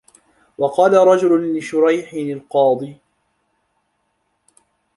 وَقَالَ 0.57 0.93
رَجُلٌ 0.93 1.55
لِشُرَيْحٍ 1.57 2.13
الْقَاضِي 2.13 2.97